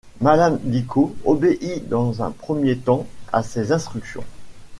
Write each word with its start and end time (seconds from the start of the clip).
Malam 0.19 0.57
Dicko 0.63 1.15
obéit 1.25 1.87
dans 1.87 2.23
un 2.23 2.31
premier 2.31 2.75
temps 2.75 3.05
à 3.31 3.43
ces 3.43 3.71
instructions. 3.71 4.23